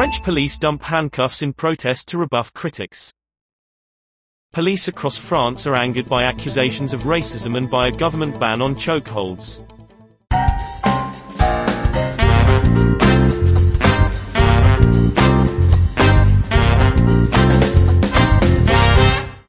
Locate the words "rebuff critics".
2.16-3.12